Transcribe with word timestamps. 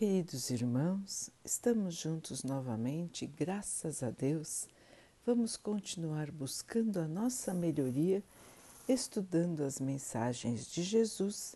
Queridos 0.00 0.48
irmãos, 0.48 1.28
estamos 1.44 1.94
juntos 1.94 2.42
novamente, 2.42 3.26
graças 3.26 4.02
a 4.02 4.08
Deus. 4.08 4.66
Vamos 5.26 5.58
continuar 5.58 6.30
buscando 6.30 6.98
a 7.00 7.06
nossa 7.06 7.52
melhoria, 7.52 8.24
estudando 8.88 9.62
as 9.62 9.78
mensagens 9.78 10.70
de 10.70 10.82
Jesus, 10.82 11.54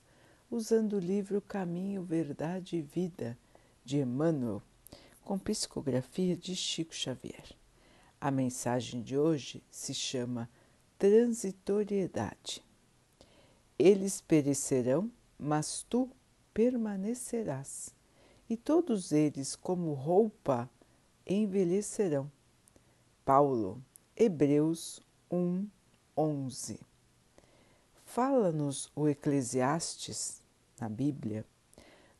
usando 0.51 0.97
o 0.97 0.99
livro 0.99 1.41
Caminho, 1.41 2.03
Verdade 2.03 2.77
e 2.77 2.83
Vida 2.83 3.35
de 3.83 4.01
Emmanuel, 4.01 4.61
com 5.23 5.39
psicografia 5.39 6.37
de 6.37 6.55
Chico 6.55 6.95
Xavier. 6.95 7.47
A 8.21 8.31
mensagem 8.31 9.01
de 9.01 9.17
hoje 9.17 9.63
se 9.71 9.95
chama 9.95 10.51
Transitoriedade. 10.99 12.63
Eles 13.79 14.21
perecerão, 14.21 15.11
mas 15.39 15.87
tu 15.89 16.11
permanecerás 16.53 17.95
e 18.49 18.57
todos 18.57 19.13
eles, 19.13 19.57
como 19.57 19.93
roupa, 19.93 20.69
envelhecerão. 21.27 22.31
Paulo, 23.25 23.83
Hebreus 24.17 25.01
1, 25.31 25.67
11. 26.17 26.81
Fala-nos 28.05 28.93
o 28.95 29.09
Eclesiastes, 29.09 30.43
na 30.81 30.89
Bíblia, 30.89 31.45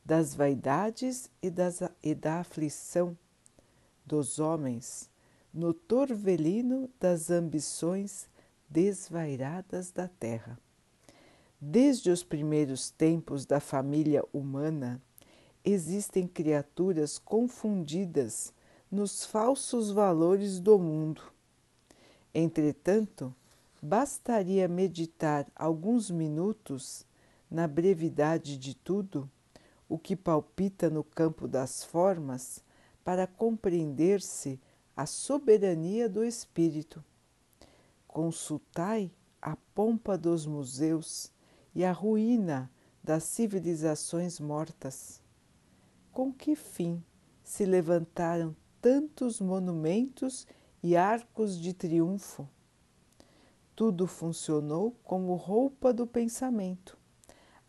das 0.03 0.35
vaidades 0.35 1.29
e, 1.41 1.49
das, 1.49 1.81
e 2.03 2.13
da 2.13 2.39
aflição 2.39 3.17
dos 4.05 4.39
homens 4.39 5.09
no 5.55 5.73
torvelino 5.73 6.89
das 6.99 7.31
ambições 7.31 8.27
desvairadas 8.69 9.89
da 9.89 10.05
terra. 10.05 10.59
Desde 11.61 12.11
os 12.11 12.23
primeiros 12.23 12.91
tempos 12.91 13.45
da 13.45 13.61
família 13.61 14.21
humana, 14.33 15.01
existem 15.65 16.27
criaturas 16.27 17.17
confundidas 17.17 18.53
nos 18.91 19.25
falsos 19.25 19.89
valores 19.89 20.59
do 20.59 20.77
mundo. 20.77 21.23
Entretanto, 22.31 23.33
bastaria 23.81 24.67
meditar 24.67 25.47
alguns 25.55 26.11
minutos 26.11 27.03
na 27.49 27.67
brevidade 27.67 28.57
de 28.57 28.75
tudo, 28.75 29.29
o 29.89 29.97
que 29.97 30.15
palpita 30.15 30.87
no 30.89 31.03
campo 31.03 31.47
das 31.47 31.83
formas, 31.83 32.63
para 33.03 33.25
compreender-se 33.25 34.59
a 34.95 35.05
soberania 35.05 36.07
do 36.07 36.23
espírito. 36.23 37.03
Consultai 38.07 39.11
a 39.41 39.55
pompa 39.73 40.17
dos 40.17 40.45
museus 40.45 41.31
e 41.73 41.83
a 41.83 41.91
ruína 41.91 42.71
das 43.03 43.23
civilizações 43.23 44.39
mortas 44.39 45.24
com 46.15 46.31
que 46.31 46.55
fim 46.55 47.03
se 47.43 47.65
levantaram 47.65 48.55
tantos 48.81 49.41
monumentos 49.41 50.47
e 50.81 50.95
arcos 50.95 51.59
de 51.59 51.73
triunfo? 51.73 52.47
Tudo 53.75 54.07
funcionou 54.07 54.95
como 55.03 55.35
roupa 55.35 55.91
do 55.91 56.07
pensamento. 56.07 56.97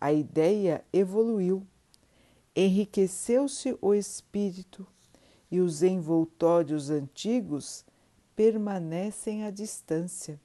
A 0.01 0.13
ideia 0.13 0.85
evoluiu, 0.93 1.67
enriqueceu-se 2.55 3.77
o 3.83 3.93
espírito 3.93 4.87
e 5.51 5.59
os 5.59 5.83
envoltórios 5.83 6.89
antigos 6.89 7.85
permanecem 8.37 9.43
à 9.43 9.51
distância. 9.51 10.41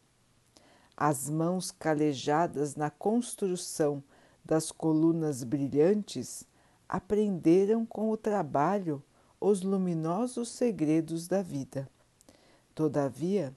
As 0.97 1.29
mãos 1.29 1.69
calejadas 1.69 2.75
na 2.75 2.89
construção 2.89 4.03
das 4.43 4.71
colunas 4.71 5.43
brilhantes 5.43 6.49
aprenderam 6.91 7.85
com 7.85 8.11
o 8.11 8.17
trabalho 8.17 9.01
os 9.39 9.61
luminosos 9.61 10.49
segredos 10.49 11.25
da 11.25 11.41
vida. 11.41 11.89
Todavia, 12.75 13.55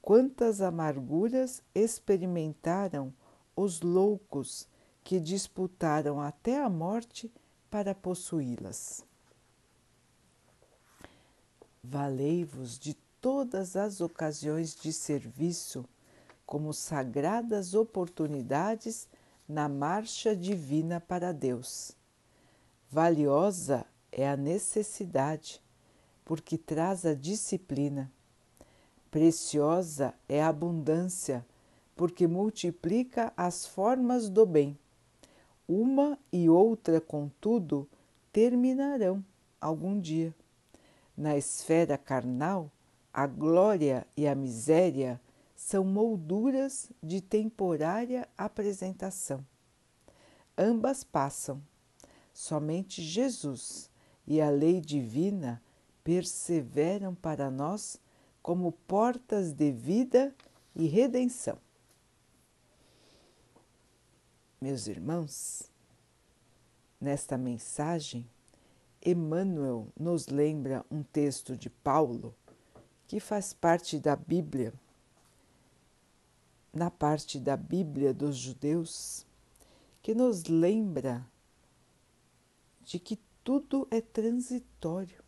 quantas 0.00 0.60
amarguras 0.60 1.60
experimentaram 1.74 3.12
os 3.56 3.80
loucos 3.80 4.68
que 5.02 5.18
disputaram 5.18 6.20
até 6.20 6.62
a 6.62 6.70
morte 6.70 7.30
para 7.68 7.92
possuí-las. 7.92 9.04
Valei-vos 11.82 12.78
de 12.78 12.94
todas 13.20 13.74
as 13.74 14.00
ocasiões 14.00 14.76
de 14.76 14.92
serviço 14.92 15.84
como 16.46 16.72
sagradas 16.72 17.74
oportunidades 17.74 19.08
na 19.48 19.68
marcha 19.68 20.36
divina 20.36 21.00
para 21.00 21.32
Deus 21.32 21.96
Valiosa 22.96 23.84
é 24.10 24.26
a 24.26 24.38
necessidade, 24.38 25.62
porque 26.24 26.56
traz 26.56 27.04
a 27.04 27.12
disciplina. 27.12 28.10
Preciosa 29.10 30.14
é 30.26 30.42
a 30.42 30.48
abundância, 30.48 31.44
porque 31.94 32.26
multiplica 32.26 33.34
as 33.36 33.66
formas 33.66 34.30
do 34.30 34.46
bem. 34.46 34.78
Uma 35.68 36.18
e 36.32 36.48
outra, 36.48 36.98
contudo, 36.98 37.86
terminarão 38.32 39.22
algum 39.60 40.00
dia. 40.00 40.34
Na 41.14 41.36
esfera 41.36 41.98
carnal, 41.98 42.72
a 43.12 43.26
glória 43.26 44.06
e 44.16 44.26
a 44.26 44.34
miséria 44.34 45.20
são 45.54 45.84
molduras 45.84 46.90
de 47.02 47.20
temporária 47.20 48.26
apresentação. 48.38 49.44
Ambas 50.56 51.04
passam 51.04 51.60
Somente 52.36 53.00
Jesus 53.00 53.90
e 54.26 54.42
a 54.42 54.50
lei 54.50 54.78
divina 54.78 55.62
perseveram 56.04 57.14
para 57.14 57.50
nós 57.50 57.98
como 58.42 58.72
portas 58.72 59.54
de 59.54 59.72
vida 59.72 60.36
e 60.74 60.86
redenção. 60.86 61.56
Meus 64.60 64.86
irmãos, 64.86 65.62
nesta 67.00 67.38
mensagem, 67.38 68.28
Emmanuel 69.02 69.88
nos 69.98 70.26
lembra 70.26 70.84
um 70.90 71.02
texto 71.02 71.56
de 71.56 71.70
Paulo 71.70 72.34
que 73.06 73.18
faz 73.18 73.54
parte 73.54 73.98
da 73.98 74.14
Bíblia, 74.14 74.74
na 76.70 76.90
parte 76.90 77.40
da 77.40 77.56
Bíblia 77.56 78.12
dos 78.12 78.36
judeus, 78.36 79.24
que 80.02 80.14
nos 80.14 80.44
lembra 80.44 81.26
de 82.86 83.00
que 83.00 83.18
tudo 83.42 83.86
é 83.90 84.00
transitório. 84.00 85.22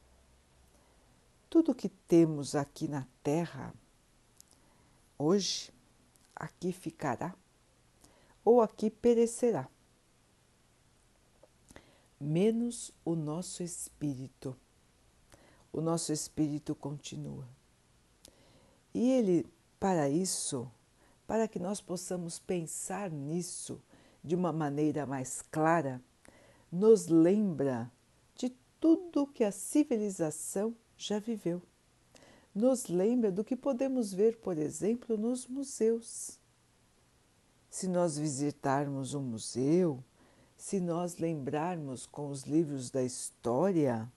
Tudo 1.50 1.74
que 1.74 1.88
temos 1.88 2.54
aqui 2.54 2.86
na 2.86 3.06
Terra, 3.22 3.74
hoje, 5.18 5.72
aqui 6.34 6.72
ficará 6.72 7.34
ou 8.44 8.62
aqui 8.62 8.88
perecerá, 8.88 9.68
menos 12.18 12.92
o 13.04 13.14
nosso 13.14 13.62
espírito. 13.62 14.56
O 15.72 15.80
nosso 15.80 16.12
espírito 16.12 16.74
continua. 16.74 17.46
E 18.94 19.10
ele, 19.10 19.46
para 19.78 20.08
isso, 20.08 20.70
para 21.26 21.46
que 21.46 21.58
nós 21.58 21.80
possamos 21.80 22.38
pensar 22.38 23.10
nisso 23.10 23.82
de 24.24 24.34
uma 24.34 24.52
maneira 24.52 25.04
mais 25.06 25.42
clara, 25.42 26.02
nos 26.70 27.06
lembra 27.06 27.90
de 28.34 28.50
tudo 28.80 29.26
que 29.26 29.44
a 29.44 29.52
civilização 29.52 30.74
já 30.96 31.18
viveu. 31.18 31.62
Nos 32.54 32.88
lembra 32.88 33.30
do 33.30 33.44
que 33.44 33.56
podemos 33.56 34.12
ver, 34.12 34.38
por 34.38 34.58
exemplo, 34.58 35.16
nos 35.16 35.46
museus. 35.46 36.38
Se 37.70 37.86
nós 37.86 38.18
visitarmos 38.18 39.14
um 39.14 39.22
museu, 39.22 40.02
se 40.56 40.80
nós 40.80 41.18
lembrarmos 41.18 42.04
com 42.06 42.28
os 42.30 42.42
livros 42.42 42.90
da 42.90 43.02
história, 43.02 44.10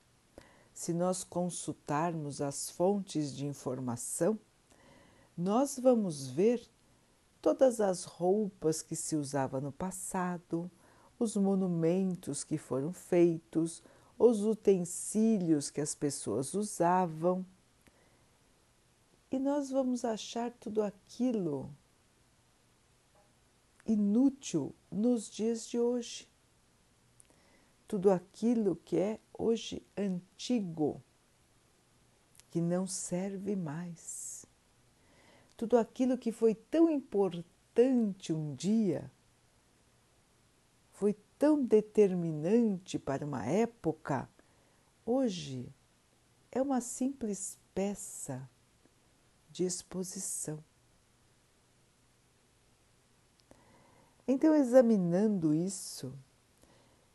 se 0.74 0.94
nós 0.94 1.24
consultarmos 1.24 2.42
as 2.42 2.72
fontes 2.72 3.36
de 3.36 3.46
informação, 3.46 4.40
nós 5.38 5.78
vamos 5.78 6.28
ver 6.28 6.62
todas 7.42 7.80
as 7.80 8.04
roupas 8.04 8.82
que 8.82 8.96
se 8.96 9.16
usava 9.16 9.62
no 9.62 9.72
passado, 9.72 10.70
os 11.24 11.36
monumentos 11.36 12.44
que 12.44 12.58
foram 12.58 12.92
feitos, 12.92 13.84
os 14.18 14.44
utensílios 14.44 15.70
que 15.70 15.82
as 15.82 15.96
pessoas 15.96 16.54
usavam. 16.54 17.46
E 19.32 19.40
nós 19.40 19.70
vamos 19.70 20.04
achar 20.04 20.52
tudo 20.52 20.82
aquilo 20.82 21.70
inútil 23.86 24.76
nos 24.92 25.30
dias 25.30 25.68
de 25.68 25.80
hoje. 25.80 26.28
Tudo 27.88 28.10
aquilo 28.10 28.76
que 28.76 28.98
é 28.98 29.20
hoje 29.34 29.82
antigo, 29.98 31.02
que 32.50 32.62
não 32.62 32.88
serve 32.88 33.56
mais. 33.56 34.46
Tudo 35.58 35.78
aquilo 35.78 36.18
que 36.18 36.32
foi 36.32 36.56
tão 36.56 36.90
importante 36.90 38.34
um 38.34 38.56
dia 38.56 39.12
tão 41.42 41.66
determinante 41.66 43.00
para 43.00 43.26
uma 43.26 43.44
época 43.44 44.30
hoje 45.04 45.68
é 46.52 46.62
uma 46.62 46.80
simples 46.80 47.58
peça 47.74 48.48
de 49.50 49.64
exposição. 49.64 50.64
Então, 54.28 54.54
examinando 54.54 55.52
isso, 55.52 56.14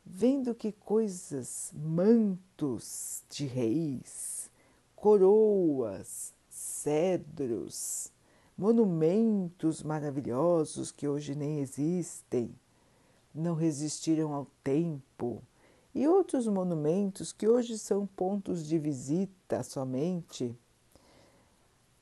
vendo 0.05 0.53
que 0.53 0.73
coisas, 0.73 1.71
mantos 1.73 3.23
de 3.29 3.45
reis, 3.45 4.51
coroas, 4.93 6.33
cedros, 6.49 8.11
monumentos 8.57 9.81
maravilhosos 9.81 10.91
que 10.91 11.07
hoje 11.07 11.33
nem 11.33 11.59
existem, 11.59 12.53
não 13.37 13.53
resistiram 13.53 14.33
ao 14.33 14.47
tempo, 14.63 15.43
e 15.93 16.07
outros 16.07 16.47
monumentos 16.47 17.31
que 17.31 17.47
hoje 17.47 17.77
são 17.77 18.05
pontos 18.05 18.65
de 18.65 18.77
visita 18.77 19.63
somente. 19.63 20.55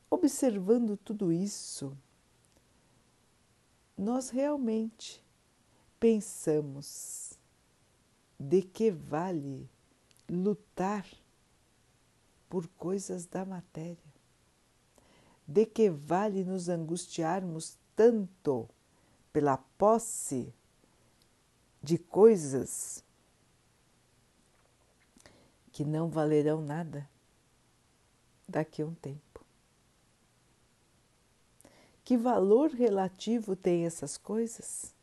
Observando 0.10 0.98
tudo 0.98 1.32
isso, 1.32 1.96
nós 3.98 4.30
realmente 4.30 5.24
pensamos 6.00 7.38
de 8.40 8.62
que 8.62 8.92
vale 8.92 9.70
lutar 10.30 11.06
por 12.50 12.68
coisas 12.70 13.26
da 13.26 13.46
matéria? 13.46 13.98
De 15.48 15.66
que 15.66 15.90
vale 15.90 16.44
nos 16.44 16.70
angustiarmos 16.70 17.78
tanto 17.96 18.68
pela 19.32 19.58
posse 19.58 20.54
de 21.86 22.00
coisas 22.00 23.04
que 25.72 25.86
não 25.86 26.10
valerão 26.10 26.60
nada 26.60 27.08
daqui 28.50 28.82
a 28.82 28.88
um 28.88 28.96
tempo? 28.96 29.46
Que 32.04 32.18
valor 32.18 32.72
relativo 32.72 33.56
tem 33.56 33.86
essas 33.86 34.18
coisas? 34.18 34.96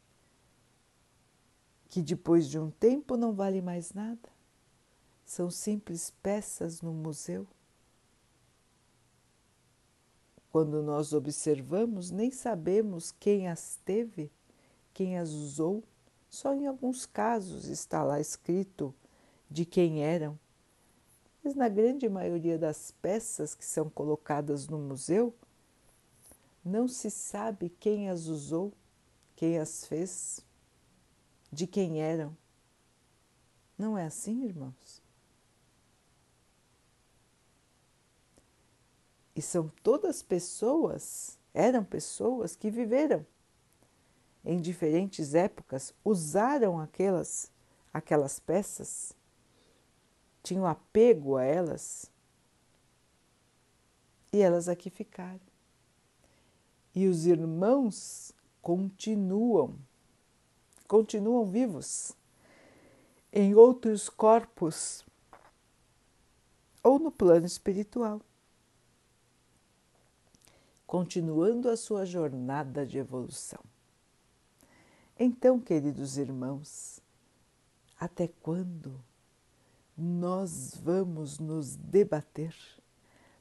Que 1.88 2.02
depois 2.02 2.48
de 2.48 2.58
um 2.58 2.68
tempo 2.68 3.16
não 3.16 3.32
vale 3.32 3.62
mais 3.62 3.92
nada? 3.92 4.28
São 5.24 5.50
simples 5.52 6.12
peças 6.20 6.82
no 6.82 6.92
museu? 6.92 7.46
Quando 10.50 10.82
nós 10.82 11.12
observamos, 11.12 12.10
nem 12.10 12.32
sabemos 12.32 13.12
quem 13.12 13.46
as 13.46 13.78
teve, 13.84 14.32
quem 14.92 15.16
as 15.16 15.30
usou, 15.30 15.84
só 16.32 16.54
em 16.54 16.66
alguns 16.66 17.04
casos 17.04 17.68
está 17.68 18.02
lá 18.02 18.18
escrito 18.18 18.94
de 19.50 19.66
quem 19.66 20.02
eram. 20.02 20.38
Mas 21.44 21.54
na 21.54 21.68
grande 21.68 22.08
maioria 22.08 22.58
das 22.58 22.90
peças 22.90 23.54
que 23.54 23.64
são 23.64 23.90
colocadas 23.90 24.66
no 24.66 24.78
museu, 24.78 25.34
não 26.64 26.88
se 26.88 27.10
sabe 27.10 27.68
quem 27.68 28.08
as 28.08 28.28
usou, 28.28 28.72
quem 29.36 29.58
as 29.58 29.84
fez, 29.84 30.40
de 31.52 31.66
quem 31.66 32.00
eram. 32.00 32.34
Não 33.76 33.98
é 33.98 34.06
assim, 34.06 34.42
irmãos? 34.44 35.02
E 39.36 39.42
são 39.42 39.70
todas 39.82 40.22
pessoas, 40.22 41.38
eram 41.52 41.84
pessoas 41.84 42.56
que 42.56 42.70
viveram 42.70 43.26
em 44.44 44.60
diferentes 44.60 45.34
épocas, 45.34 45.94
usaram 46.04 46.78
aquelas 46.78 47.52
aquelas 47.92 48.38
peças, 48.38 49.12
tinham 50.42 50.66
apego 50.66 51.36
a 51.36 51.44
elas? 51.44 52.10
E 54.32 54.40
elas 54.40 54.68
aqui 54.68 54.88
ficaram. 54.88 55.40
E 56.94 57.06
os 57.06 57.26
irmãos 57.26 58.32
continuam, 58.62 59.76
continuam 60.88 61.44
vivos 61.44 62.12
em 63.32 63.54
outros 63.54 64.08
corpos 64.08 65.04
ou 66.82 66.98
no 66.98 67.10
plano 67.10 67.46
espiritual, 67.46 68.20
continuando 70.86 71.68
a 71.68 71.76
sua 71.76 72.04
jornada 72.04 72.84
de 72.84 72.98
evolução. 72.98 73.71
Então, 75.24 75.60
queridos 75.60 76.16
irmãos, 76.18 77.00
até 77.96 78.26
quando 78.26 79.00
nós 79.96 80.74
vamos 80.82 81.38
nos 81.38 81.76
debater, 81.76 82.52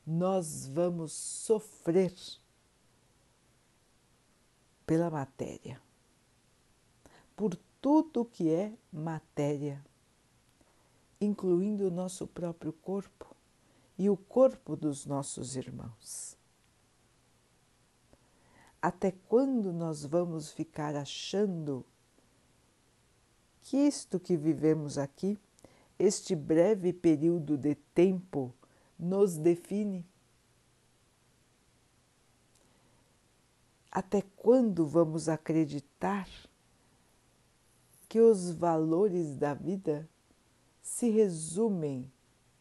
nós 0.05 0.67
vamos 0.67 1.11
sofrer 1.11 2.13
pela 4.85 5.09
matéria, 5.09 5.81
por 7.35 7.57
tudo 7.81 8.25
que 8.25 8.47
é 8.51 8.71
matéria, 8.93 9.83
incluindo 11.19 11.87
o 11.87 11.91
nosso 11.91 12.27
próprio 12.27 12.73
corpo 12.73 13.35
e 13.97 14.07
o 14.07 14.15
corpo 14.15 14.75
dos 14.75 15.07
nossos 15.07 15.55
irmãos. 15.55 16.37
Até 18.81 19.11
quando 19.11 19.71
nós 19.71 20.03
vamos 20.03 20.51
ficar 20.51 20.95
achando 20.95 21.85
que 23.61 23.77
isto 23.77 24.19
que 24.19 24.35
vivemos 24.35 24.97
aqui, 24.97 25.37
este 25.99 26.35
breve 26.35 26.91
período 26.91 27.57
de 27.57 27.75
tempo, 27.75 28.51
nos 28.97 29.37
define? 29.37 30.03
Até 33.91 34.23
quando 34.35 34.87
vamos 34.87 35.29
acreditar 35.29 36.27
que 38.09 38.19
os 38.19 38.51
valores 38.51 39.35
da 39.35 39.53
vida 39.53 40.09
se 40.81 41.09
resumem 41.09 42.11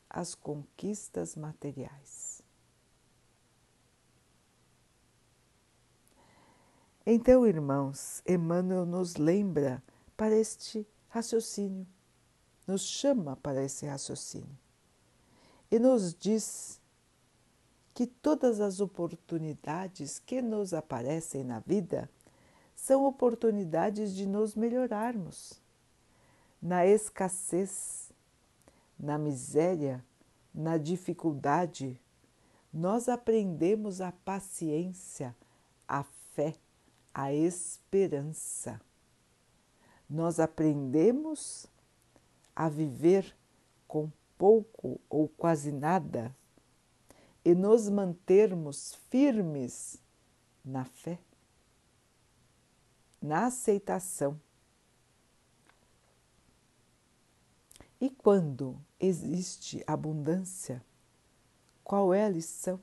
às 0.08 0.34
conquistas 0.34 1.34
materiais? 1.34 2.19
Então, 7.06 7.46
irmãos, 7.46 8.22
Emmanuel 8.26 8.84
nos 8.84 9.16
lembra 9.16 9.82
para 10.16 10.36
este 10.36 10.86
raciocínio, 11.08 11.86
nos 12.66 12.82
chama 12.82 13.36
para 13.36 13.64
esse 13.64 13.86
raciocínio 13.86 14.58
e 15.70 15.78
nos 15.78 16.14
diz 16.14 16.80
que 17.94 18.06
todas 18.06 18.60
as 18.60 18.80
oportunidades 18.80 20.18
que 20.18 20.42
nos 20.42 20.74
aparecem 20.74 21.44
na 21.44 21.60
vida 21.60 22.10
são 22.74 23.04
oportunidades 23.04 24.14
de 24.14 24.26
nos 24.26 24.54
melhorarmos. 24.54 25.60
Na 26.60 26.86
escassez, 26.86 28.12
na 28.98 29.16
miséria, 29.16 30.04
na 30.52 30.76
dificuldade, 30.76 32.00
nós 32.72 33.08
aprendemos 33.08 34.00
a 34.00 34.12
paciência, 34.12 35.34
a 35.86 36.02
fé, 36.02 36.54
a 37.14 37.32
esperança. 37.32 38.80
Nós 40.08 40.40
aprendemos 40.40 41.66
a 42.54 42.68
viver 42.68 43.36
com 43.86 44.10
pouco 44.36 45.00
ou 45.08 45.28
quase 45.28 45.70
nada 45.70 46.34
e 47.44 47.54
nos 47.54 47.88
mantermos 47.88 48.94
firmes 49.08 49.98
na 50.64 50.84
fé, 50.84 51.18
na 53.20 53.46
aceitação. 53.46 54.40
E 58.00 58.08
quando 58.08 58.80
existe 58.98 59.84
abundância, 59.86 60.82
qual 61.84 62.14
é 62.14 62.24
a 62.24 62.28
lição? 62.28 62.80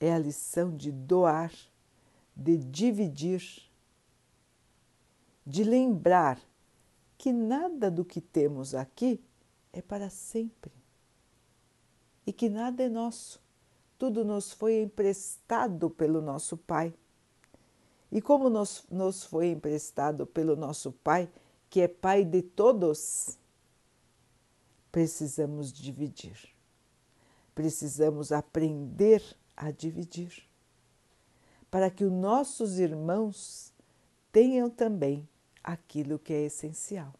É 0.00 0.12
a 0.12 0.18
lição 0.18 0.76
de 0.76 0.90
doar, 0.90 1.52
de 2.38 2.56
dividir, 2.56 3.42
de 5.44 5.64
lembrar 5.64 6.40
que 7.18 7.32
nada 7.32 7.90
do 7.90 8.04
que 8.04 8.20
temos 8.20 8.76
aqui 8.76 9.20
é 9.72 9.82
para 9.82 10.08
sempre 10.08 10.72
e 12.24 12.32
que 12.32 12.48
nada 12.48 12.82
é 12.84 12.88
nosso, 12.88 13.40
tudo 13.98 14.24
nos 14.24 14.52
foi 14.52 14.82
emprestado 14.82 15.90
pelo 15.90 16.22
nosso 16.22 16.56
Pai. 16.56 16.94
E 18.12 18.20
como 18.22 18.48
nos, 18.48 18.84
nos 18.90 19.24
foi 19.24 19.48
emprestado 19.48 20.26
pelo 20.26 20.54
nosso 20.54 20.92
Pai, 20.92 21.28
que 21.68 21.80
é 21.80 21.88
Pai 21.88 22.24
de 22.24 22.42
todos, 22.42 23.36
precisamos 24.92 25.72
dividir. 25.72 26.50
Precisamos 27.54 28.30
aprender 28.30 29.22
a 29.56 29.70
dividir, 29.70 30.47
para 31.70 31.90
que 31.90 32.04
os 32.04 32.12
nossos 32.12 32.78
irmãos 32.78 33.72
tenham 34.32 34.70
também 34.70 35.28
aquilo 35.62 36.18
que 36.18 36.32
é 36.32 36.44
essencial. 36.44 37.12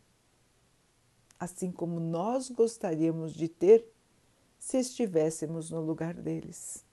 assim 1.38 1.70
como 1.70 2.00
nós 2.00 2.50
gostaríamos 2.50 3.32
de 3.32 3.48
ter 3.48 3.86
se 4.58 4.78
estivéssemos 4.78 5.70
no 5.70 5.80
lugar 5.80 6.14
deles. 6.14 6.84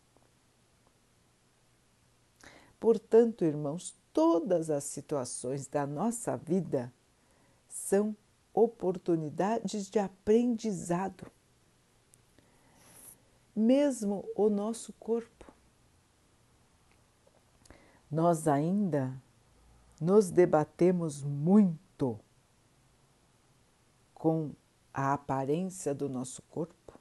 Portanto, 2.80 3.44
irmãos, 3.44 3.96
todas 4.14 4.70
as 4.70 4.84
situações 4.84 5.66
da 5.66 5.88
nossa 5.88 6.38
vida 6.38 6.94
são 7.68 8.16
oportunidades 8.54 9.90
de 9.90 9.98
aprendizado. 9.98 11.32
Mesmo 13.56 14.24
o 14.36 14.50
nosso 14.50 14.94
corpo. 14.94 15.52
Nós 18.16 18.48
ainda 18.48 19.22
nos 20.00 20.32
debatemos 20.32 21.22
muito 21.22 22.18
com 24.14 24.54
a 24.94 25.12
aparência 25.12 25.94
do 25.94 26.08
nosso 26.08 26.42
corpo, 26.44 26.98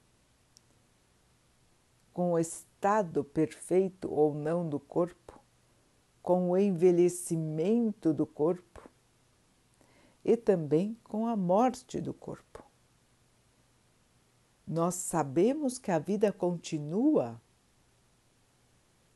com 2.12 2.33
o 2.33 2.38
estado 2.40 3.23
perfeito 3.23 4.12
ou 4.12 4.35
não 4.35 4.68
do 4.68 4.80
corpo, 4.80 5.38
com 6.21 6.50
o 6.50 6.59
envelhecimento 6.59 8.12
do 8.12 8.26
corpo 8.26 8.90
e 10.25 10.37
também 10.37 10.99
com 11.04 11.28
a 11.28 11.37
morte 11.37 12.00
do 12.00 12.12
corpo. 12.12 12.64
Nós 14.66 14.97
sabemos 14.97 15.78
que 15.78 15.92
a 15.92 15.99
vida 16.00 16.33
continua, 16.33 17.40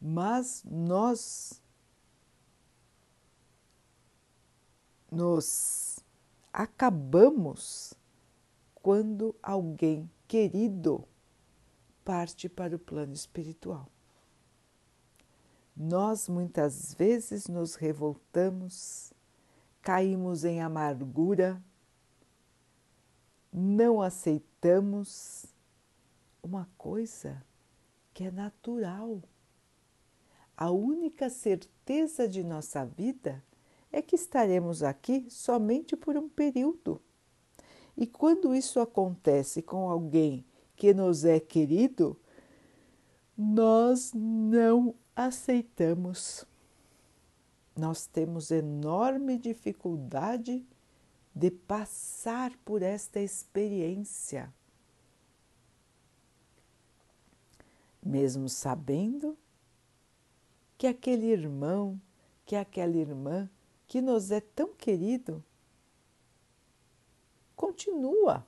mas 0.01 0.63
nós 0.65 1.61
nos 5.11 6.01
acabamos 6.53 7.95
quando 8.75 9.35
alguém 9.43 10.11
querido 10.27 11.05
parte 12.05 12.49
para 12.49 12.77
o 12.77 12.79
plano 12.79 13.13
espiritual. 13.13 13.89
Nós 15.77 16.29
muitas 16.29 16.95
vezes 16.95 17.47
nos 17.47 17.75
revoltamos, 17.75 19.13
caímos 19.81 20.45
em 20.45 20.61
amargura, 20.61 21.63
não 23.53 24.03
aceitamos 24.03 25.47
uma 26.43 26.69
coisa 26.77 27.43
que 28.13 28.25
é 28.25 28.31
natural. 28.31 29.23
A 30.57 30.71
única 30.71 31.31
certeza 31.31 32.27
de 32.27 32.43
nossa 32.43 32.85
vida 32.85 33.43
é 33.93 34.03
que 34.03 34.17
estaremos 34.17 34.83
aqui 34.83 35.27
somente 35.29 35.97
por 35.97 36.17
um 36.17 36.29
período. 36.29 37.01
E 37.97 38.07
quando 38.07 38.55
isso 38.55 38.79
acontece 38.81 39.63
com 39.63 39.91
alguém 39.91 40.45
que 40.77 40.95
nos 40.95 41.25
é 41.25 41.41
querido, 41.41 42.17
nós 43.37 44.13
não 44.15 44.95
aceitamos. 45.17 46.45
Nós 47.77 48.07
temos 48.07 48.51
enorme 48.51 49.39
dificuldade 49.39 50.65
de 51.35 51.51
passar 51.51 52.57
por 52.65 52.83
esta 52.83 53.21
experiência, 53.21 54.53
mesmo 58.05 58.49
sabendo 58.49 59.39
que 60.77 60.87
aquele 60.87 61.27
irmão, 61.27 62.01
que 62.45 62.57
aquela 62.57 62.97
irmã 62.97 63.49
que 63.89 64.03
nos 64.03 64.31
é 64.31 64.41
tão 64.41 64.75
querido, 64.75 65.43
continua. 67.57 68.47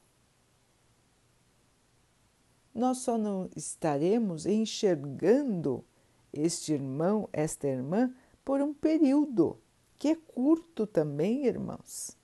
Nós 2.74 2.98
só 2.98 3.16
não 3.18 3.48
estaremos 3.56 4.46
enxergando 4.46 5.84
este 6.32 6.74
irmão, 6.74 7.28
esta 7.32 7.66
irmã, 7.66 8.14
por 8.44 8.60
um 8.60 8.72
período 8.72 9.58
que 9.98 10.08
é 10.08 10.14
curto 10.14 10.86
também, 10.86 11.46
irmãos. 11.46 12.16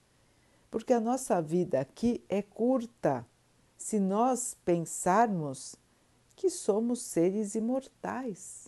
Porque 0.69 0.93
a 0.93 0.99
nossa 0.99 1.41
vida 1.41 1.79
aqui 1.79 2.23
é 2.29 2.41
curta 2.41 3.25
se 3.77 3.99
nós 3.99 4.55
pensarmos 4.63 5.75
que 6.35 6.49
somos 6.49 7.01
seres 7.01 7.55
imortais. 7.55 8.67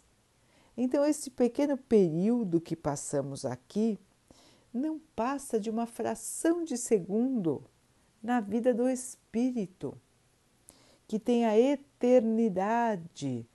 Então, 0.75 1.05
esse 1.05 1.29
pequeno 1.29 1.77
período 1.77 2.59
que 2.59 2.75
passamos 2.75 3.45
aqui 3.45 3.99
não 4.73 4.99
passa 5.15 5.59
de 5.59 5.69
uma 5.69 5.85
fração 5.85 6.63
de 6.63 6.77
segundo 6.77 7.63
na 8.21 8.39
vida 8.39 8.73
do 8.73 8.87
espírito, 8.87 9.97
que 11.07 11.17
tem 11.17 11.45
a 11.45 11.57
eternidade 11.57 13.47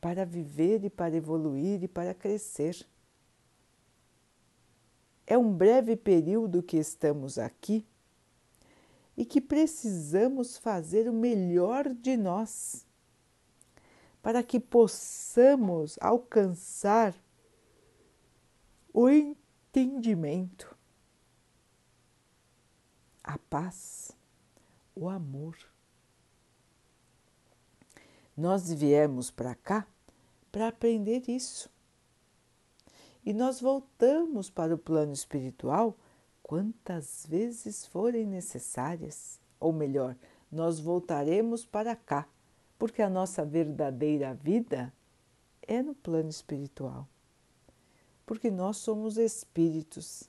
para 0.00 0.24
viver 0.24 0.84
e 0.84 0.90
para 0.90 1.16
evoluir 1.16 1.82
e 1.82 1.88
para 1.88 2.14
crescer. 2.14 2.86
É 5.26 5.36
um 5.36 5.52
breve 5.52 5.96
período 5.96 6.62
que 6.62 6.76
estamos 6.76 7.38
aqui 7.38 7.86
e 9.16 9.24
que 9.24 9.40
precisamos 9.40 10.56
fazer 10.56 11.08
o 11.08 11.12
melhor 11.12 11.88
de 11.88 12.16
nós 12.16 12.86
para 14.24 14.42
que 14.42 14.58
possamos 14.58 15.98
alcançar 16.00 17.14
o 18.90 19.10
entendimento, 19.74 20.76
a 23.24 23.36
paz, 23.36 24.12
o 24.94 25.08
amor. 25.08 25.56
Nós 28.36 28.72
viemos 28.72 29.32
para 29.32 29.56
cá 29.56 29.84
para 30.52 30.68
aprender 30.68 31.24
isso. 31.28 31.68
E 33.26 33.32
nós 33.32 33.60
voltamos 33.60 34.48
para 34.48 34.76
o 34.76 34.78
plano 34.78 35.12
espiritual 35.12 35.96
quantas 36.40 37.26
vezes 37.28 37.84
forem 37.84 38.24
necessárias, 38.26 39.40
ou 39.58 39.72
melhor, 39.72 40.14
nós 40.52 40.78
voltaremos 40.78 41.66
para 41.66 41.96
cá, 41.96 42.28
porque 42.78 43.02
a 43.02 43.10
nossa 43.10 43.44
verdadeira 43.44 44.34
vida 44.34 44.92
é 45.62 45.82
no 45.82 45.96
plano 45.96 46.28
espiritual 46.28 47.08
porque 48.26 48.50
nós 48.50 48.78
somos 48.78 49.18
espíritos 49.18 50.28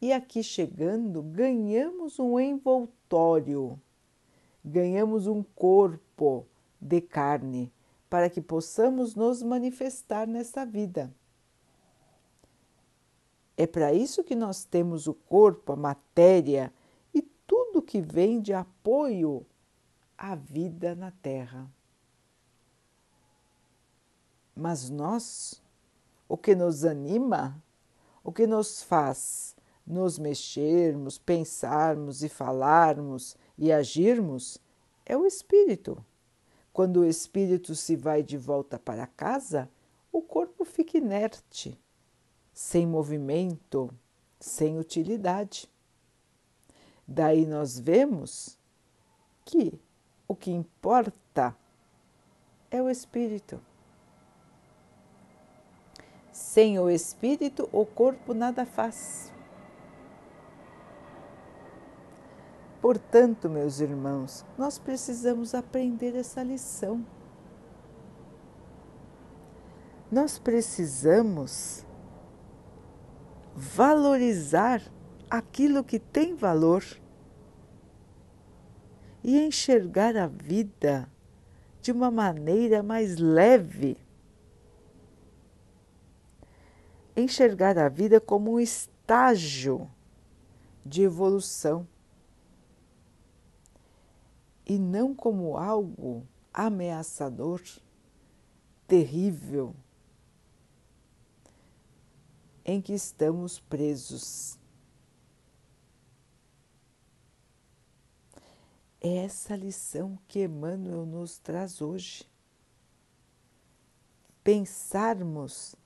e 0.00 0.12
aqui 0.12 0.42
chegando 0.42 1.22
ganhamos 1.22 2.18
um 2.18 2.38
envoltório, 2.38 3.80
ganhamos 4.64 5.26
um 5.26 5.42
corpo 5.42 6.46
de 6.80 7.00
carne 7.00 7.72
para 8.10 8.28
que 8.28 8.40
possamos 8.40 9.14
nos 9.14 9.42
manifestar 9.42 10.26
nesta 10.26 10.64
vida. 10.64 11.10
É 13.56 13.66
para 13.66 13.94
isso 13.94 14.22
que 14.22 14.34
nós 14.34 14.64
temos 14.64 15.06
o 15.06 15.14
corpo, 15.14 15.72
a 15.72 15.76
matéria 15.76 16.72
e 17.14 17.22
tudo 17.22 17.80
que 17.80 18.00
vem 18.00 18.40
de 18.40 18.52
apoio 18.52 19.46
à 20.18 20.34
vida 20.34 20.94
na 20.94 21.10
Terra. 21.10 21.70
Mas 24.54 24.90
nós 24.90 25.63
o 26.28 26.36
que 26.36 26.54
nos 26.54 26.84
anima, 26.84 27.62
o 28.22 28.32
que 28.32 28.46
nos 28.46 28.82
faz 28.82 29.54
nos 29.86 30.18
mexermos, 30.18 31.18
pensarmos 31.18 32.22
e 32.22 32.28
falarmos 32.28 33.36
e 33.58 33.72
agirmos 33.72 34.58
é 35.04 35.16
o 35.16 35.26
espírito. 35.26 36.04
Quando 36.72 37.00
o 37.00 37.04
espírito 37.04 37.74
se 37.74 37.94
vai 37.94 38.22
de 38.22 38.36
volta 38.36 38.78
para 38.78 39.06
casa, 39.06 39.68
o 40.10 40.22
corpo 40.22 40.64
fica 40.64 40.98
inerte, 40.98 41.78
sem 42.52 42.86
movimento, 42.86 43.90
sem 44.40 44.78
utilidade. 44.78 45.68
Daí 47.06 47.44
nós 47.46 47.78
vemos 47.78 48.58
que 49.44 49.78
o 50.26 50.34
que 50.34 50.50
importa 50.50 51.54
é 52.70 52.82
o 52.82 52.88
espírito. 52.88 53.60
Sem 56.54 56.78
o 56.78 56.88
espírito, 56.88 57.68
o 57.72 57.84
corpo 57.84 58.32
nada 58.32 58.64
faz. 58.64 59.32
Portanto, 62.80 63.50
meus 63.50 63.80
irmãos, 63.80 64.46
nós 64.56 64.78
precisamos 64.78 65.52
aprender 65.52 66.14
essa 66.14 66.44
lição. 66.44 67.04
Nós 70.12 70.38
precisamos 70.38 71.84
valorizar 73.56 74.80
aquilo 75.28 75.82
que 75.82 75.98
tem 75.98 76.36
valor 76.36 76.84
e 79.24 79.44
enxergar 79.44 80.16
a 80.16 80.28
vida 80.28 81.10
de 81.80 81.90
uma 81.90 82.12
maneira 82.12 82.80
mais 82.80 83.16
leve 83.16 84.03
enxergar 87.16 87.78
a 87.78 87.88
vida 87.88 88.20
como 88.20 88.54
um 88.54 88.60
estágio 88.60 89.90
de 90.84 91.02
evolução 91.02 91.86
e 94.66 94.78
não 94.78 95.14
como 95.14 95.56
algo 95.56 96.26
ameaçador, 96.52 97.60
terrível, 98.86 99.74
em 102.64 102.80
que 102.80 102.92
estamos 102.92 103.60
presos. 103.60 104.58
É 109.00 109.16
essa 109.16 109.54
lição 109.54 110.18
que 110.26 110.44
Emmanuel 110.44 111.04
nos 111.04 111.38
traz 111.38 111.82
hoje. 111.82 112.26
Pensarmos 114.42 115.76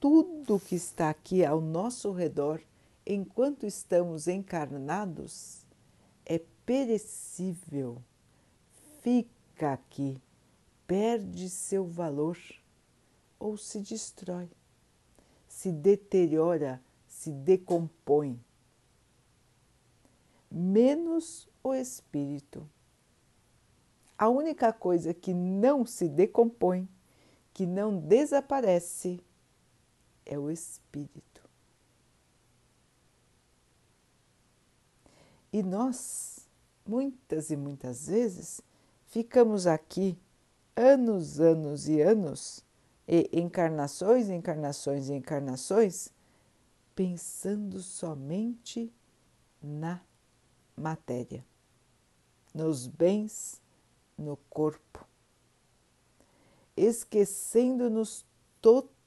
tudo 0.00 0.60
que 0.60 0.76
está 0.76 1.10
aqui 1.10 1.44
ao 1.44 1.60
nosso 1.60 2.12
redor, 2.12 2.60
enquanto 3.06 3.66
estamos 3.66 4.28
encarnados, 4.28 5.66
é 6.24 6.40
perecível, 6.64 8.02
fica 9.02 9.72
aqui, 9.72 10.20
perde 10.86 11.48
seu 11.48 11.84
valor 11.84 12.38
ou 13.38 13.56
se 13.56 13.80
destrói, 13.80 14.48
se 15.48 15.72
deteriora, 15.72 16.80
se 17.06 17.32
decompõe. 17.32 18.38
Menos 20.50 21.48
o 21.62 21.74
espírito. 21.74 22.68
A 24.16 24.28
única 24.28 24.72
coisa 24.72 25.12
que 25.12 25.34
não 25.34 25.84
se 25.84 26.08
decompõe, 26.08 26.88
que 27.52 27.66
não 27.66 27.98
desaparece, 27.98 29.20
é 30.28 30.38
o 30.38 30.50
espírito. 30.50 31.42
E 35.50 35.62
nós, 35.62 36.46
muitas 36.86 37.50
e 37.50 37.56
muitas 37.56 38.06
vezes, 38.06 38.60
ficamos 39.06 39.66
aqui 39.66 40.16
anos, 40.76 41.40
anos 41.40 41.88
e 41.88 42.00
anos, 42.00 42.62
e 43.08 43.28
encarnações, 43.32 44.28
encarnações 44.28 45.08
e 45.08 45.14
encarnações, 45.14 46.10
pensando 46.94 47.80
somente 47.80 48.92
na 49.62 50.02
matéria, 50.76 51.44
nos 52.54 52.86
bens, 52.86 53.62
no 54.16 54.36
corpo, 54.50 55.06
esquecendo-nos 56.76 58.26
totalmente 58.60 58.97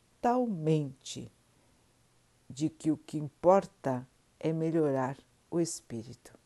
de 2.50 2.70
que 2.70 2.92
o 2.92 2.98
que 2.98 3.18
importa 3.18 4.08
é 4.40 4.54
melhorar 4.54 5.18
o 5.50 5.60
espírito. 5.60 6.38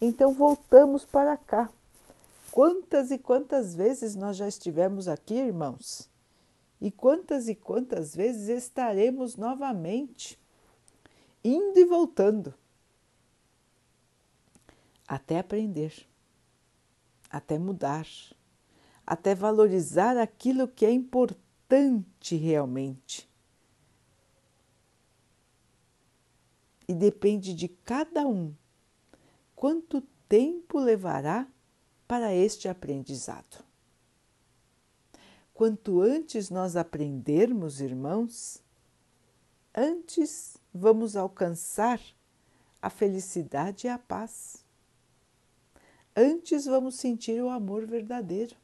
Então 0.00 0.34
voltamos 0.34 1.04
para 1.04 1.36
cá. 1.36 1.70
Quantas 2.50 3.10
e 3.10 3.18
quantas 3.18 3.74
vezes 3.74 4.14
nós 4.14 4.36
já 4.36 4.46
estivemos 4.46 5.08
aqui, 5.08 5.34
irmãos? 5.34 6.08
E 6.80 6.90
quantas 6.90 7.48
e 7.48 7.54
quantas 7.54 8.14
vezes 8.14 8.48
estaremos 8.48 9.36
novamente, 9.36 10.38
indo 11.42 11.78
e 11.78 11.84
voltando 11.84 12.54
até 15.08 15.38
aprender, 15.38 16.06
até 17.30 17.58
mudar, 17.58 18.06
até 19.06 19.34
valorizar 19.34 20.16
aquilo 20.16 20.68
que 20.68 20.84
é 20.84 20.90
importante 20.90 21.43
realmente. 22.36 23.28
E 26.86 26.94
depende 26.94 27.54
de 27.54 27.68
cada 27.68 28.26
um 28.26 28.54
quanto 29.56 30.02
tempo 30.28 30.78
levará 30.78 31.48
para 32.06 32.34
este 32.34 32.68
aprendizado. 32.68 33.64
Quanto 35.54 36.00
antes 36.00 36.50
nós 36.50 36.76
aprendermos, 36.76 37.80
irmãos, 37.80 38.62
antes 39.74 40.56
vamos 40.74 41.16
alcançar 41.16 42.00
a 42.82 42.90
felicidade 42.90 43.86
e 43.86 43.90
a 43.90 43.98
paz 43.98 44.64
antes 46.16 46.64
vamos 46.66 46.94
sentir 46.94 47.42
o 47.42 47.48
amor 47.48 47.86
verdadeiro. 47.86 48.54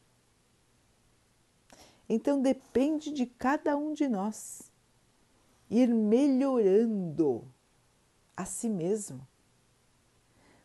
Então 2.13 2.43
depende 2.43 3.13
de 3.13 3.25
cada 3.25 3.77
um 3.77 3.93
de 3.93 4.09
nós 4.09 4.73
ir 5.71 5.87
melhorando 5.87 7.45
a 8.37 8.45
si 8.45 8.69
mesmo. 8.69 9.25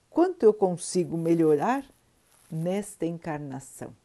Quanto 0.09 0.41
eu 0.41 0.51
consigo 0.51 1.15
melhorar 1.15 1.85
nesta 2.49 3.05
encarnação? 3.05 3.95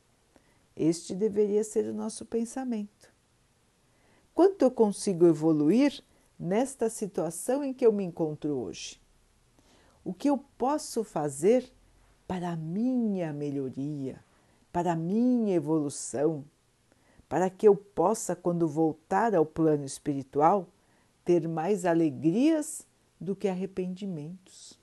Este 0.76 1.14
deveria 1.14 1.64
ser 1.64 1.87
o 1.87 1.94
nosso 1.94 2.26
pensamento. 2.26 3.11
Quanto 4.35 4.61
eu 4.61 4.70
consigo 4.70 5.26
evoluir 5.26 6.05
nesta 6.38 6.90
situação 6.90 7.64
em 7.64 7.72
que 7.72 7.87
eu 7.87 7.92
me 7.92 8.05
encontro 8.05 8.55
hoje? 8.55 9.00
O 10.05 10.12
que 10.12 10.29
eu 10.29 10.37
posso 10.59 11.03
fazer 11.03 11.72
para 12.29 12.50
a 12.50 12.57
minha 12.57 13.33
melhoria, 13.33 14.22
para 14.70 14.92
a 14.92 14.96
minha 14.96 15.55
evolução, 15.55 16.44
para 17.31 17.49
que 17.49 17.69
eu 17.69 17.77
possa, 17.77 18.35
quando 18.35 18.66
voltar 18.66 19.37
ao 19.37 19.47
plano 19.47 19.85
espiritual, 19.85 20.66
ter 21.25 21.47
mais 21.47 21.85
alegrias 21.87 22.85
do 23.21 23.37
que 23.37 23.47
arrependimentos. 23.47 24.77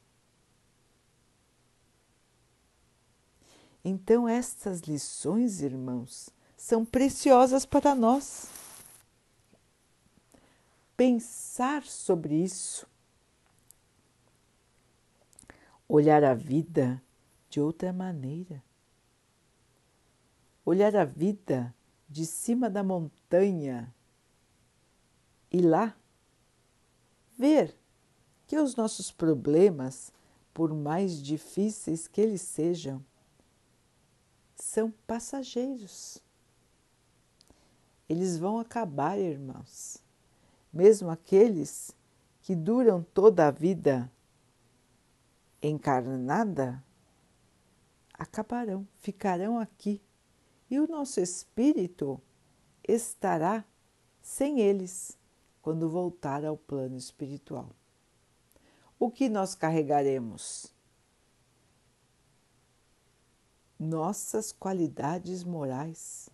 Então, 3.84 4.30
estas 4.30 4.80
lições, 4.80 5.62
irmãos, 5.62 6.30
são 6.56 6.86
preciosas 6.86 7.66
para 7.66 7.94
nós. 7.94 8.48
Pensar 10.96 11.84
sobre 11.84 12.34
isso, 12.34 12.88
olhar 15.86 16.24
a 16.24 16.34
vida 16.34 17.04
de 17.50 17.60
outra 17.60 17.92
maneira. 17.92 18.64
Olhar 20.66 20.96
a 20.96 21.04
vida 21.04 21.76
de 22.10 22.26
cima 22.26 22.70
da 22.70 22.84
montanha 22.84 23.94
e 25.52 25.62
lá 25.62 25.96
ver 27.38 27.76
que 28.46 28.58
os 28.58 28.76
nossos 28.76 29.12
problemas, 29.12 30.12
por 30.54 30.74
mais 30.74 31.22
difíceis 31.22 32.08
que 32.08 32.22
eles 32.22 32.42
sejam, 32.42 33.04
são 34.56 34.92
passageiros. 35.06 36.24
Eles 38.10 38.38
vão 38.38 38.58
acabar, 38.58 39.20
irmãos. 39.20 40.02
Mesmo 40.72 41.10
aqueles 41.10 41.96
que 42.42 42.56
duram 42.56 43.04
toda 43.14 43.48
a 43.48 43.52
vida 43.52 44.12
encarnada, 45.62 46.82
acabarão, 48.14 48.88
ficarão 49.00 49.60
aqui 49.60 50.02
e 50.70 50.80
o 50.80 50.88
nosso 50.88 51.20
espírito 51.20 52.22
estará 52.88 53.64
sem 54.22 54.60
eles 54.60 55.18
quando 55.62 55.90
voltar 55.90 56.46
ao 56.46 56.58
plano 56.58 56.98
espiritual. 56.98 57.70
O 59.00 59.12
que 59.12 59.30
nós 59.30 59.54
carregaremos? 59.54 60.74
Nossas 63.80 64.52
qualidades 64.52 65.44
morais 65.44 66.30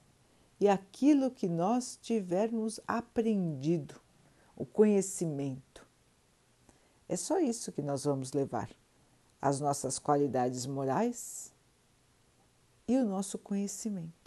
e 0.60 0.68
aquilo 0.68 1.30
que 1.30 1.50
nós 1.50 2.00
tivermos 2.02 2.80
aprendido, 2.88 4.00
o 4.56 4.66
conhecimento. 4.66 5.86
É 7.10 7.18
só 7.18 7.40
isso 7.40 7.72
que 7.72 7.82
nós 7.82 8.06
vamos 8.06 8.32
levar. 8.32 8.70
As 9.42 9.60
nossas 9.60 10.00
qualidades 10.00 10.66
morais 10.66 11.52
e 12.88 12.96
o 12.96 13.06
nosso 13.06 13.38
conhecimento. 13.38 14.23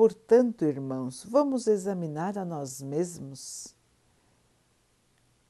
Portanto, 0.00 0.64
irmãos, 0.64 1.26
vamos 1.28 1.66
examinar 1.66 2.38
a 2.38 2.42
nós 2.42 2.80
mesmos 2.80 3.74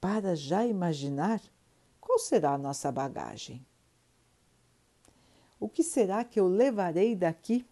para 0.01 0.35
já 0.35 0.67
imaginar 0.67 1.41
qual 2.01 2.19
será 2.19 2.55
a 2.55 2.59
nossa 2.59 2.91
bagagem. 2.91 3.65
O 5.61 5.69
que 5.69 5.85
será 5.85 6.25
que 6.25 6.41
eu 6.41 6.49
levarei 6.49 7.15
daqui 7.15 7.65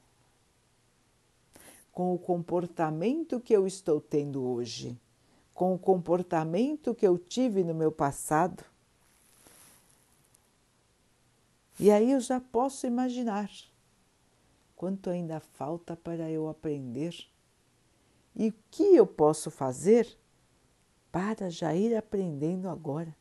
com 1.90 2.14
o 2.14 2.18
comportamento 2.20 3.40
que 3.40 3.56
eu 3.56 3.66
estou 3.66 4.00
tendo 4.00 4.40
hoje, 4.40 4.96
com 5.52 5.74
o 5.74 5.78
comportamento 5.80 6.94
que 6.94 7.08
eu 7.08 7.18
tive 7.18 7.64
no 7.64 7.74
meu 7.74 7.90
passado? 7.90 8.64
E 11.80 11.90
aí 11.90 12.12
eu 12.12 12.20
já 12.20 12.40
posso 12.40 12.86
imaginar 12.86 13.50
quanto 14.78 15.10
ainda 15.10 15.40
falta 15.40 15.96
para 15.96 16.30
eu 16.30 16.48
aprender? 16.48 17.12
E 18.34 18.50
o 18.50 18.54
que 18.70 18.94
eu 18.94 19.04
posso 19.04 19.50
fazer 19.50 20.16
para 21.10 21.50
já 21.50 21.74
ir 21.74 21.96
aprendendo 21.96 22.68
agora? 22.68 23.14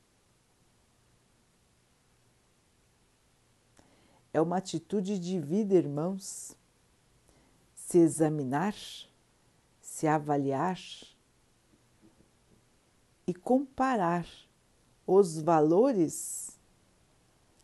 É 4.31 4.39
uma 4.39 4.57
atitude 4.57 5.17
de 5.17 5.39
vida, 5.39 5.73
irmãos. 5.73 6.55
Se 7.73 7.97
examinar, 7.97 8.75
se 9.81 10.05
avaliar 10.05 10.79
e 13.25 13.33
comparar 13.33 14.27
os 15.07 15.41
valores 15.41 16.55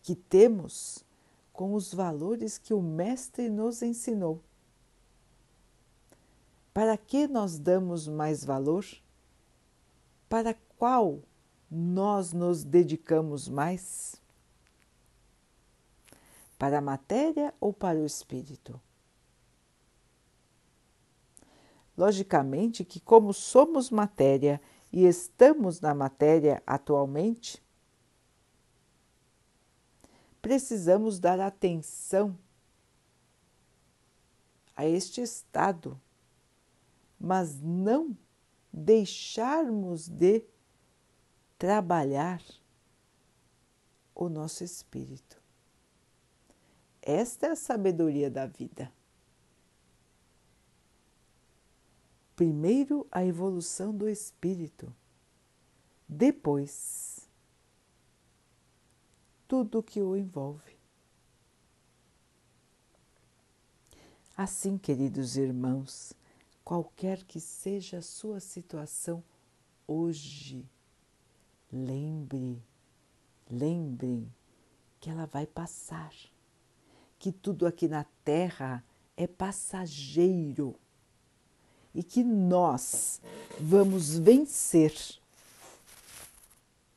que 0.01 0.15
temos 0.15 1.05
com 1.53 1.75
os 1.75 1.93
valores 1.93 2.57
que 2.57 2.73
o 2.73 2.81
Mestre 2.81 3.47
nos 3.47 3.83
ensinou. 3.83 4.41
Para 6.73 6.97
que 6.97 7.27
nós 7.27 7.59
damos 7.59 8.07
mais 8.07 8.43
valor? 8.43 8.83
Para 10.27 10.55
qual 10.77 11.21
nós 11.69 12.33
nos 12.33 12.63
dedicamos 12.63 13.47
mais? 13.47 14.15
Para 16.57 16.79
a 16.79 16.81
matéria 16.81 17.53
ou 17.61 17.71
para 17.71 17.99
o 17.99 18.05
espírito? 18.05 18.81
Logicamente 21.95 22.83
que, 22.83 22.99
como 22.99 23.31
somos 23.31 23.91
matéria 23.91 24.59
e 24.91 25.05
estamos 25.05 25.79
na 25.79 25.93
matéria 25.93 26.63
atualmente, 26.65 27.62
precisamos 30.43 31.19
dar 31.19 31.39
atenção 31.39 32.37
a 34.75 34.85
este 34.85 35.21
estado, 35.21 35.99
mas 37.17 37.61
não 37.61 38.15
deixarmos 38.71 40.09
de 40.09 40.43
trabalhar 41.57 42.43
o 44.13 44.27
nosso 44.27 44.65
espírito. 44.65 45.41
Esta 47.01 47.47
é 47.47 47.51
a 47.51 47.55
sabedoria 47.55 48.29
da 48.29 48.45
vida. 48.45 48.91
Primeiro, 52.35 53.07
a 53.09 53.23
evolução 53.23 53.95
do 53.95 54.09
espírito, 54.09 54.93
depois, 56.05 57.12
tudo 59.53 59.77
o 59.77 59.83
que 59.83 60.01
o 60.01 60.17
envolve. 60.17 60.75
Assim, 64.35 64.79
queridos 64.79 65.37
irmãos, 65.37 66.11
qualquer 66.65 67.23
que 67.23 67.39
seja 67.39 67.99
a 67.99 68.01
sua 68.01 68.39
situação 68.39 69.23
hoje, 69.87 70.67
lembre, 71.71 72.59
lembrem 73.47 74.27
que 74.99 75.07
ela 75.11 75.27
vai 75.27 75.45
passar, 75.45 76.11
que 77.19 77.31
tudo 77.31 77.67
aqui 77.67 77.87
na 77.87 78.05
Terra 78.25 78.83
é 79.15 79.27
passageiro 79.27 80.73
e 81.93 82.01
que 82.01 82.23
nós 82.23 83.21
vamos 83.59 84.17
vencer 84.17 84.95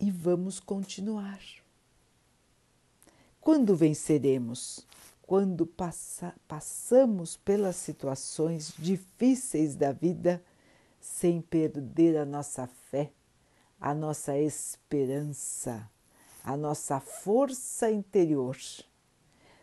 e 0.01 0.11
vamos 0.11 0.59
continuar. 0.59 1.66
Quando 3.47 3.77
venceremos? 3.77 4.85
Quando 5.23 5.65
passa, 5.65 6.35
passamos 6.49 7.37
pelas 7.37 7.77
situações 7.77 8.75
difíceis 8.77 9.77
da 9.77 9.93
vida 9.93 10.43
sem 10.99 11.41
perder 11.41 12.17
a 12.17 12.25
nossa 12.25 12.67
fé, 12.67 13.13
a 13.81 13.95
nossa 13.95 14.37
esperança, 14.37 15.89
a 16.43 16.57
nossa 16.57 16.99
força 16.99 17.89
interior, 17.89 18.57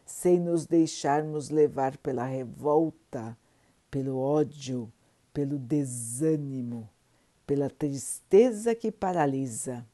sem 0.06 0.40
nos 0.40 0.66
deixarmos 0.66 1.50
levar 1.50 1.98
pela 1.98 2.24
revolta, 2.24 3.38
pelo 3.92 4.18
ódio, 4.18 4.90
pelo 5.34 5.60
desânimo, 5.60 6.90
pela 7.46 7.70
tristeza 7.70 8.74
que 8.74 8.94
paralisa 8.94 9.86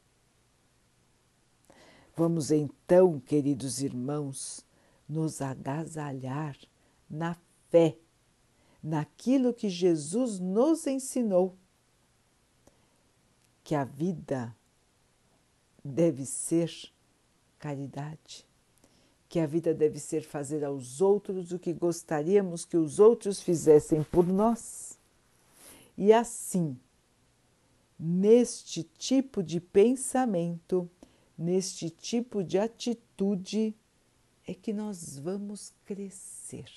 Vamos 2.20 2.50
então, 2.50 3.18
queridos 3.18 3.80
irmãos, 3.80 4.62
nos 5.08 5.40
agasalhar 5.40 6.54
na 7.08 7.34
fé, 7.70 7.96
naquilo 8.82 9.54
que 9.54 9.70
Jesus 9.70 10.38
nos 10.38 10.86
ensinou, 10.86 11.56
que 13.64 13.74
a 13.74 13.84
vida 13.84 14.54
deve 15.82 16.26
ser 16.26 16.70
caridade, 17.58 18.46
que 19.26 19.40
a 19.40 19.46
vida 19.46 19.72
deve 19.72 19.98
ser 19.98 20.20
fazer 20.20 20.62
aos 20.62 21.00
outros 21.00 21.52
o 21.52 21.58
que 21.58 21.72
gostaríamos 21.72 22.66
que 22.66 22.76
os 22.76 23.00
outros 23.00 23.40
fizessem 23.40 24.02
por 24.02 24.26
nós. 24.26 24.98
E 25.96 26.12
assim, 26.12 26.78
neste 27.98 28.82
tipo 28.82 29.42
de 29.42 29.58
pensamento, 29.58 30.86
neste 31.40 31.88
tipo 31.88 32.44
de 32.44 32.58
atitude 32.58 33.74
é 34.46 34.52
que 34.52 34.74
nós 34.74 35.18
vamos 35.18 35.72
crescer, 35.86 36.70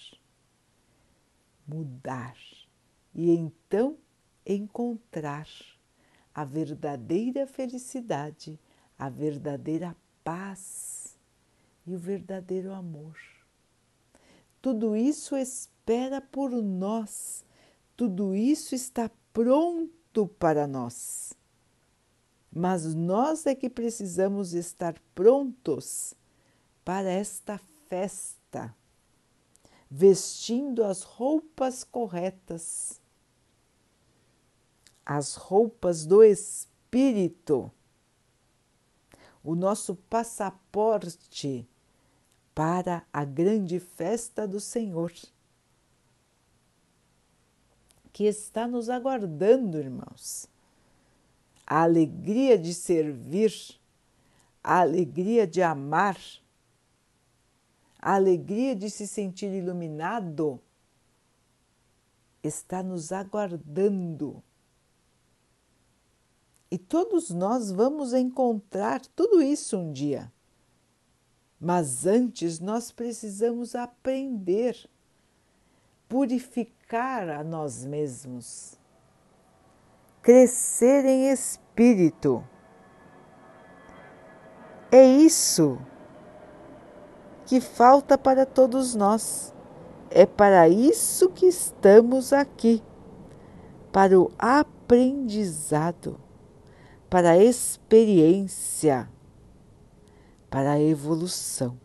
mudar 1.67 2.37
e 3.13 3.29
então 3.31 3.97
encontrar 4.45 5.49
a 6.33 6.45
verdadeira 6.45 7.45
felicidade, 7.45 8.57
a 8.97 9.09
verdadeira 9.09 9.93
paz 10.23 11.17
e 11.85 11.93
o 11.93 11.97
verdadeiro 11.97 12.71
amor. 12.71 13.17
Tudo 14.61 14.95
isso 14.95 15.35
espera 15.35 16.21
por 16.21 16.51
nós, 16.51 17.43
tudo 17.97 18.33
isso 18.33 18.73
está 18.73 19.11
pronto 19.33 20.25
para 20.39 20.65
nós 20.65 21.35
mas 22.55 22.93
nós 22.93 23.47
é 23.47 23.55
que 23.55 23.69
precisamos 23.69 24.53
estar 24.53 24.95
prontos 25.15 26.13
para 26.85 27.09
esta 27.09 27.59
festa, 27.87 28.75
vestindo 29.89 30.83
as 30.83 31.01
roupas 31.01 31.83
corretas, 31.83 33.01
as 35.03 35.33
roupas 35.33 36.05
do 36.05 36.23
Espírito, 36.23 37.71
o 39.43 39.55
nosso 39.55 39.95
passaporte 39.95 41.67
para 42.53 43.03
a 43.11 43.25
grande 43.25 43.79
festa 43.79 44.47
do 44.47 44.59
Senhor, 44.59 45.11
que 48.11 48.25
está 48.25 48.67
nos 48.67 48.89
aguardando, 48.89 49.79
irmãos 49.79 50.52
a 51.65 51.83
alegria 51.83 52.57
de 52.57 52.73
servir, 52.73 53.53
a 54.63 54.79
alegria 54.81 55.47
de 55.47 55.61
amar, 55.61 56.17
a 57.99 58.15
alegria 58.15 58.75
de 58.75 58.89
se 58.89 59.07
sentir 59.07 59.51
iluminado 59.53 60.59
está 62.43 62.83
nos 62.83 63.11
aguardando. 63.11 64.43
E 66.69 66.77
todos 66.77 67.29
nós 67.29 67.71
vamos 67.71 68.13
encontrar 68.13 69.01
tudo 69.15 69.41
isso 69.41 69.77
um 69.77 69.93
dia. 69.93 70.31
Mas 71.59 72.05
antes 72.05 72.59
nós 72.59 72.91
precisamos 72.91 73.73
aprender, 73.73 74.89
purificar 76.09 77.29
a 77.29 77.41
nós 77.41 77.85
mesmos 77.85 78.77
crescer 80.23 81.05
em 81.05 81.29
espírito. 81.29 82.43
É 84.89 85.05
isso 85.05 85.77
que 87.45 87.59
falta 87.59 88.17
para 88.17 88.45
todos 88.45 88.95
nós. 88.95 89.53
É 90.09 90.25
para 90.25 90.69
isso 90.69 91.29
que 91.29 91.45
estamos 91.45 92.31
aqui 92.31 92.81
para 93.91 94.17
o 94.19 94.31
aprendizado, 94.39 96.19
para 97.09 97.31
a 97.31 97.37
experiência, 97.37 99.09
para 100.49 100.73
a 100.73 100.79
evolução. 100.79 101.77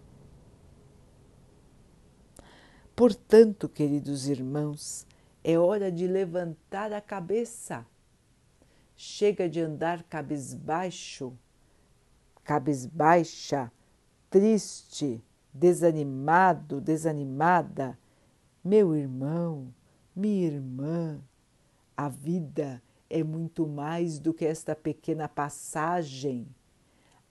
Portanto, 2.94 3.68
queridos 3.68 4.28
irmãos, 4.28 5.06
é 5.42 5.58
hora 5.58 5.90
de 5.90 6.06
levantar 6.06 6.92
a 6.92 7.00
cabeça 7.00 7.86
chega 9.00 9.48
de 9.48 9.60
andar 9.60 10.02
cabisbaixo, 10.02 11.32
cabisbaixa, 12.42 13.70
triste, 14.28 15.22
desanimado, 15.54 16.80
desanimada. 16.80 17.96
Meu 18.62 18.96
irmão, 18.96 19.72
minha 20.16 20.48
irmã, 20.48 21.22
a 21.96 22.08
vida 22.08 22.82
é 23.08 23.22
muito 23.22 23.68
mais 23.68 24.18
do 24.18 24.34
que 24.34 24.44
esta 24.44 24.74
pequena 24.74 25.28
passagem. 25.28 26.48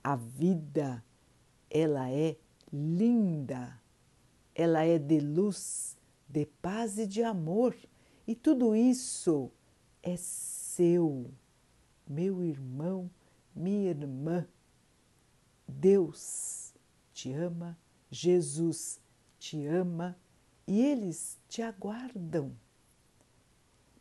A 0.01 0.15
vida, 0.15 1.03
ela 1.69 2.09
é 2.09 2.37
linda, 2.71 3.77
ela 4.55 4.85
é 4.85 4.97
de 4.97 5.19
luz, 5.19 5.97
de 6.29 6.45
paz 6.61 6.97
e 6.97 7.05
de 7.05 7.23
amor, 7.23 7.75
e 8.25 8.33
tudo 8.33 8.73
isso 8.73 9.51
é 10.01 10.15
seu, 10.15 11.29
meu 12.07 12.43
irmão, 12.43 13.09
minha 13.55 13.89
irmã. 13.89 14.47
Deus 15.67 16.73
te 17.13 17.33
ama, 17.33 17.77
Jesus 18.09 18.99
te 19.37 19.65
ama 19.65 20.17
e 20.65 20.81
eles 20.81 21.37
te 21.47 21.61
aguardam 21.61 22.55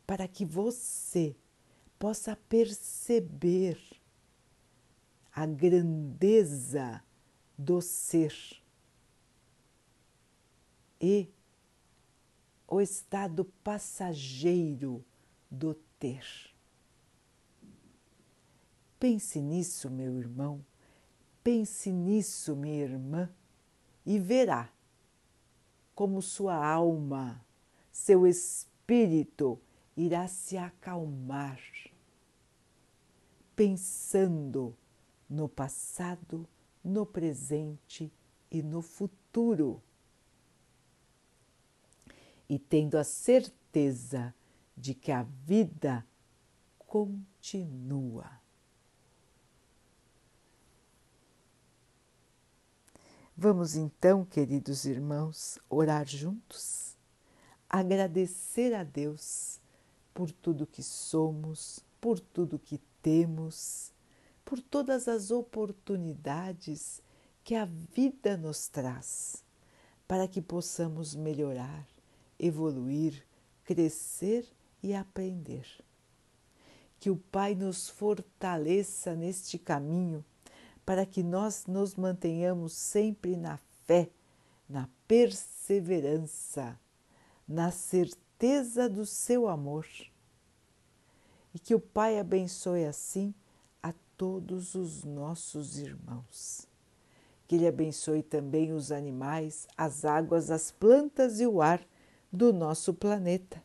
para 0.05 0.27
que 0.27 0.45
você 0.45 1.35
possa 1.99 2.35
perceber 2.35 3.77
a 5.31 5.45
grandeza 5.45 7.03
do 7.57 7.81
ser 7.81 8.33
e 10.99 11.29
o 12.67 12.81
estado 12.81 13.45
passageiro 13.63 15.03
do 15.49 15.73
ter. 15.99 16.56
Pense 18.99 19.39
nisso, 19.41 19.89
meu 19.89 20.17
irmão, 20.17 20.65
pense 21.43 21.91
nisso, 21.91 22.55
minha 22.55 22.83
irmã, 22.83 23.29
e 24.05 24.17
verá 24.17 24.71
como 25.93 26.21
sua 26.21 26.55
alma, 26.63 27.43
seu 27.91 28.27
espírito 28.27 29.59
irá 29.95 30.27
se 30.27 30.55
acalmar, 30.57 31.59
pensando 33.55 34.75
no 35.27 35.49
passado, 35.49 36.47
no 36.83 37.05
presente 37.05 38.13
e 38.51 38.61
no 38.61 38.81
futuro. 38.81 39.81
E 42.47 42.59
tendo 42.59 42.97
a 42.97 43.03
certeza 43.03 44.33
de 44.77 44.93
que 44.93 45.11
a 45.11 45.23
vida 45.23 46.05
continua. 46.77 48.36
Vamos 53.37 53.75
então, 53.75 54.25
queridos 54.25 54.85
irmãos, 54.85 55.59
orar 55.69 56.07
juntos, 56.07 56.95
agradecer 57.69 58.73
a 58.73 58.83
Deus 58.83 59.59
por 60.13 60.31
tudo 60.31 60.65
que 60.65 60.81
somos, 60.81 61.79
por 62.01 62.19
tudo 62.19 62.57
que 62.57 62.79
temos 63.01 63.91
por 64.47 64.61
todas 64.61 65.09
as 65.09 65.29
oportunidades 65.29 67.01
que 67.43 67.53
a 67.53 67.65
vida 67.65 68.37
nos 68.37 68.69
traz, 68.69 69.43
para 70.07 70.25
que 70.25 70.41
possamos 70.41 71.13
melhorar, 71.13 71.85
evoluir, 72.39 73.25
crescer 73.65 74.47
e 74.81 74.93
aprender. 74.93 75.67
Que 76.97 77.09
o 77.09 77.17
Pai 77.17 77.55
nos 77.55 77.89
fortaleça 77.89 79.17
neste 79.17 79.59
caminho, 79.59 80.23
para 80.87 81.05
que 81.05 81.21
nós 81.21 81.67
nos 81.67 81.95
mantenhamos 81.95 82.71
sempre 82.71 83.35
na 83.35 83.59
fé, 83.85 84.09
na 84.69 84.89
perseverança, 85.07 86.79
na 87.45 87.71
certeza 87.71 88.89
do 88.89 89.05
seu 89.05 89.47
amor. 89.49 89.85
E 91.53 91.59
que 91.59 91.75
o 91.75 91.79
Pai 91.79 92.17
abençoe 92.17 92.85
assim 92.85 93.35
todos 94.17 94.73
os 94.75 95.03
nossos 95.03 95.77
irmãos. 95.77 96.67
Que 97.47 97.55
Ele 97.55 97.67
abençoe 97.67 98.23
também 98.23 98.73
os 98.73 98.91
animais, 98.91 99.67
as 99.77 100.03
águas, 100.03 100.49
as 100.49 100.71
plantas 100.71 101.39
e 101.39 101.45
o 101.45 101.61
ar 101.61 101.81
do 102.31 102.51
nosso 102.51 102.93
planeta. 102.93 103.61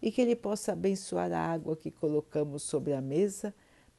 E 0.00 0.10
que 0.10 0.20
Ele 0.20 0.36
possa 0.36 0.72
abençoar 0.72 1.32
a 1.32 1.38
água 1.38 1.76
que 1.76 1.90
colocamos 1.90 2.62
sobre 2.62 2.92
a 2.92 3.00
mesa 3.00 3.54